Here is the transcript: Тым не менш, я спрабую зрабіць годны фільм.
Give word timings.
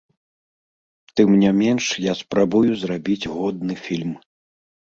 Тым 1.19 1.29
не 1.43 1.51
менш, 1.59 1.85
я 2.05 2.13
спрабую 2.21 2.71
зрабіць 2.85 3.29
годны 3.37 3.73
фільм. 3.87 4.11